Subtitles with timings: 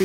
[0.00, 0.04] E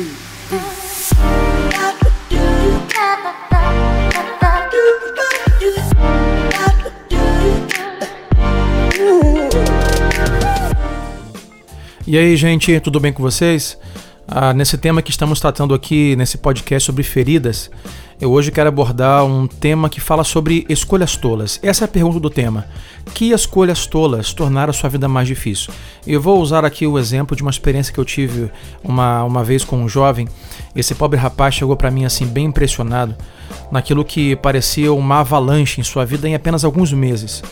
[12.18, 13.78] aí, gente, tudo bem com vocês?
[14.26, 17.70] Ah, nesse tema que estamos tratando aqui nesse podcast sobre feridas,
[18.18, 21.60] eu hoje quero abordar um tema que fala sobre escolhas tolas.
[21.62, 22.64] Essa é a pergunta do tema.
[23.12, 25.74] Que escolhas tolas tornaram a sua vida mais difícil?
[26.06, 28.50] Eu vou usar aqui o exemplo de uma experiência que eu tive
[28.82, 30.26] uma, uma vez com um jovem.
[30.74, 33.14] Esse pobre rapaz chegou para mim assim bem impressionado
[33.70, 37.42] naquilo que parecia uma avalanche em sua vida em apenas alguns meses.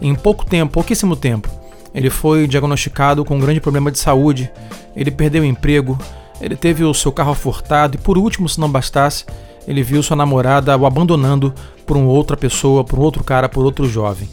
[0.00, 1.48] Em pouco tempo, pouquíssimo tempo,
[1.92, 4.50] ele foi diagnosticado com um grande problema de saúde,
[4.94, 5.98] ele perdeu o emprego,
[6.40, 9.24] ele teve o seu carro furtado e, por último, se não bastasse,
[9.66, 11.54] ele viu sua namorada o abandonando
[11.86, 14.28] por uma outra pessoa, por outro cara, por outro jovem.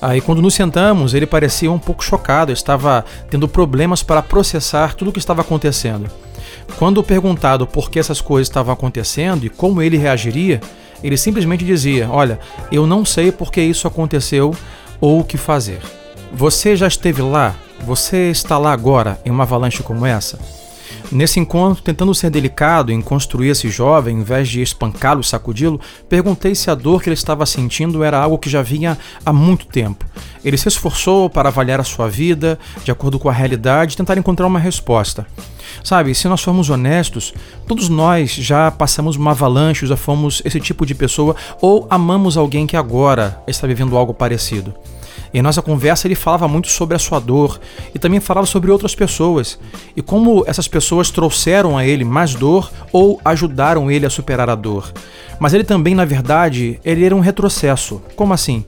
[0.00, 5.08] Aí, quando nos sentamos, ele parecia um pouco chocado, estava tendo problemas para processar tudo
[5.08, 6.10] o que estava acontecendo.
[6.78, 10.60] Quando perguntado por que essas coisas estavam acontecendo e como ele reagiria,
[11.02, 12.38] ele simplesmente dizia: Olha,
[12.70, 14.54] eu não sei por que isso aconteceu
[15.00, 15.80] ou o que fazer.
[16.32, 17.54] Você já esteve lá?
[17.80, 20.38] Você está lá agora em uma avalanche como essa?
[21.10, 25.80] Nesse encontro, tentando ser delicado em construir esse jovem, em vez de espancá-lo e sacudi-lo,
[26.08, 29.66] perguntei se a dor que ele estava sentindo era algo que já vinha há muito
[29.66, 30.04] tempo.
[30.44, 34.18] Ele se esforçou para avaliar a sua vida, de acordo com a realidade, e tentar
[34.18, 35.26] encontrar uma resposta.
[35.82, 37.32] Sabe, se nós formos honestos,
[37.66, 42.66] todos nós já passamos uma avalanche, já fomos esse tipo de pessoa ou amamos alguém
[42.66, 44.74] que agora está vivendo algo parecido.
[45.34, 47.60] Em nossa conversa, ele falava muito sobre a sua dor
[47.92, 49.58] e também falava sobre outras pessoas
[49.96, 54.54] e como essas pessoas trouxeram a ele mais dor ou ajudaram ele a superar a
[54.54, 54.92] dor.
[55.40, 58.00] Mas ele também, na verdade, ele era um retrocesso.
[58.14, 58.64] Como assim?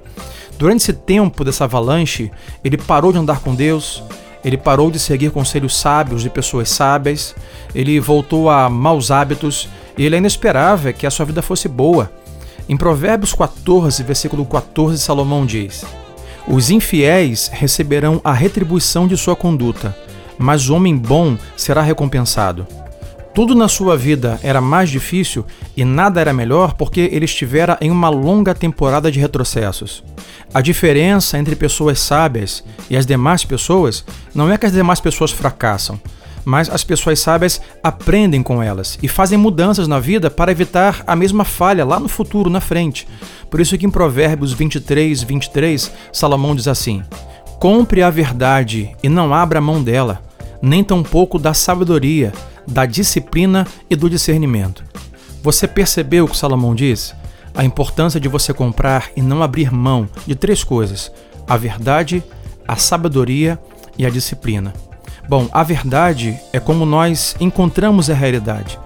[0.59, 2.33] Durante esse tempo dessa avalanche,
[2.65, 4.03] ele parou de andar com Deus,
[4.45, 7.37] ele parou de seguir conselhos sábios de pessoas sábias,
[7.77, 12.11] ele voltou a maus hábitos e ele ainda esperava que a sua vida fosse boa.
[12.69, 15.85] Em Provérbios 14, versículo 14, Salomão diz:
[16.49, 19.97] os infiéis receberão a retribuição de sua conduta,
[20.39, 22.67] mas o homem bom será recompensado.
[23.35, 25.45] Tudo na sua vida era mais difícil
[25.77, 30.03] e nada era melhor porque ele estivera em uma longa temporada de retrocessos.
[30.55, 35.33] A diferença entre pessoas sábias e as demais pessoas não é que as demais pessoas
[35.33, 36.01] fracassam,
[36.47, 41.17] mas as pessoas sábias aprendem com elas e fazem mudanças na vida para evitar a
[41.17, 43.05] mesma falha lá no futuro, na frente.
[43.51, 47.03] Por isso que em Provérbios 23, 23, Salomão diz assim:
[47.59, 50.23] Compre a verdade e não abra mão dela,
[50.63, 52.33] nem tampouco da sabedoria,
[52.65, 54.85] da disciplina e do discernimento.
[55.43, 57.13] Você percebeu o que Salomão diz?
[57.57, 61.11] A importância de você comprar e não abrir mão de três coisas:
[61.49, 62.23] a verdade,
[62.69, 63.59] a sabedoria
[63.99, 64.73] e a disciplina.
[65.29, 68.79] Bom, a verdade é como nós encontramos a realidade.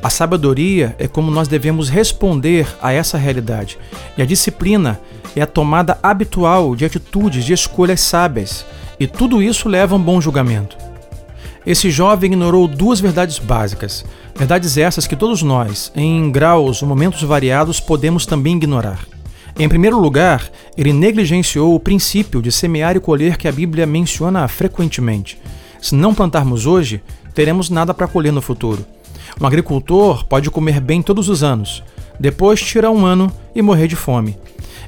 [0.00, 3.78] A sabedoria é como nós devemos responder a essa realidade.
[4.16, 5.00] E a disciplina
[5.34, 8.64] é a tomada habitual de atitudes, de escolhas sábias.
[9.00, 10.76] E tudo isso leva a um bom julgamento.
[11.66, 14.04] Esse jovem ignorou duas verdades básicas,
[14.36, 19.00] verdades essas que todos nós, em graus ou momentos variados, podemos também ignorar.
[19.58, 24.46] Em primeiro lugar, ele negligenciou o princípio de semear e colher que a Bíblia menciona
[24.46, 25.38] frequentemente.
[25.80, 27.02] Se não plantarmos hoje,
[27.34, 28.84] teremos nada para colher no futuro.
[29.40, 31.82] Um agricultor pode comer bem todos os anos,
[32.18, 34.36] depois tirar um ano e morrer de fome.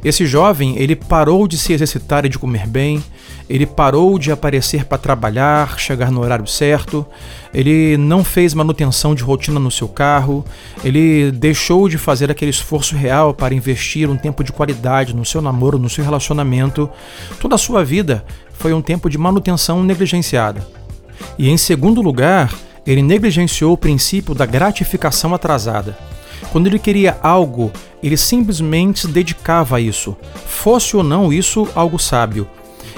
[0.02, 3.04] Esse jovem, ele parou de se exercitar e de comer bem,
[3.48, 7.04] ele parou de aparecer para trabalhar, chegar no horário certo,
[7.52, 10.44] ele não fez manutenção de rotina no seu carro,
[10.82, 15.42] ele deixou de fazer aquele esforço real para investir um tempo de qualidade no seu
[15.42, 16.88] namoro, no seu relacionamento.
[17.38, 20.79] Toda a sua vida foi um tempo de manutenção negligenciada.
[21.40, 22.54] E em segundo lugar,
[22.86, 25.96] ele negligenciou o princípio da gratificação atrasada.
[26.52, 30.14] Quando ele queria algo, ele simplesmente se dedicava a isso,
[30.44, 32.46] fosse ou não isso algo sábio.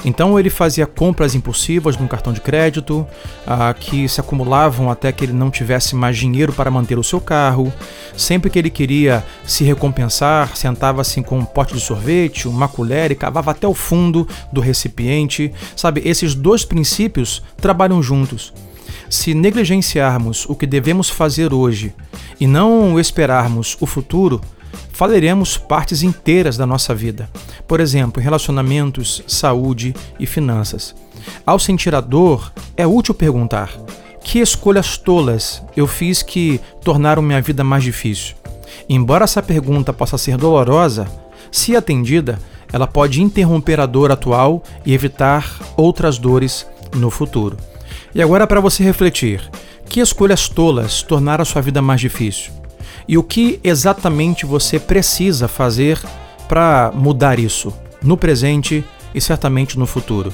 [0.05, 3.07] Então ele fazia compras impulsivas no cartão de crédito,
[3.47, 7.21] ah, que se acumulavam até que ele não tivesse mais dinheiro para manter o seu
[7.21, 7.73] carro.
[8.17, 13.15] Sempre que ele queria se recompensar, sentava-se com um pote de sorvete, uma colher e
[13.15, 15.53] cavava até o fundo do recipiente.
[15.77, 18.53] Sabe, esses dois princípios trabalham juntos.
[19.09, 21.95] Se negligenciarmos o que devemos fazer hoje
[22.41, 24.41] e não esperarmos o futuro,
[24.93, 27.29] falaremos partes inteiras da nossa vida.
[27.67, 30.95] Por exemplo, relacionamentos, saúde e finanças.
[31.47, 33.71] Ao sentir a dor, é útil perguntar:
[34.23, 38.37] que escolhas tolas eu fiz que tornaram minha vida mais difícil?
[38.89, 41.07] Embora essa pergunta possa ser dolorosa,
[41.51, 42.39] se atendida,
[42.73, 46.67] ela pode interromper a dor atual e evitar outras dores
[46.97, 47.57] no futuro.
[48.15, 49.43] E agora para você refletir,
[49.89, 52.62] que escolhas tolas tornaram a sua vida mais difícil?
[53.07, 56.01] E o que exatamente você precisa fazer
[56.49, 57.73] para mudar isso
[58.03, 58.85] no presente
[59.15, 60.33] e certamente no futuro?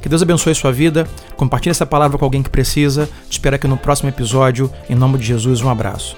[0.00, 1.08] Que Deus abençoe sua vida.
[1.36, 3.08] Compartilhe essa palavra com alguém que precisa.
[3.28, 4.70] Te espero aqui no próximo episódio.
[4.88, 6.14] Em nome de Jesus, um abraço.